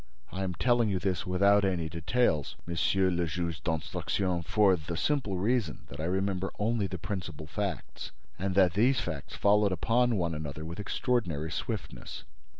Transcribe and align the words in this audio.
I 0.31 0.41
am 0.41 0.55
telling 0.55 0.89
you 0.89 0.97
this 0.97 1.27
without 1.27 1.63
any 1.63 1.87
details, 1.87 2.55
Monsieur 2.65 3.11
le 3.11 3.27
Juge 3.27 3.61
d'Instruction, 3.63 4.41
for 4.41 4.75
the 4.75 4.97
simple 4.97 5.37
reason 5.37 5.81
that 5.89 5.99
I 5.99 6.05
remember 6.05 6.51
only 6.57 6.87
the 6.87 6.97
principal 6.97 7.45
facts, 7.45 8.11
and 8.39 8.55
that 8.55 8.73
these 8.73 8.99
facts 8.99 9.35
followed 9.35 9.71
upon 9.71 10.15
one 10.15 10.33
another 10.33 10.65
with 10.65 10.79
extraordinary 10.79 11.51
swiftness." 11.51 12.23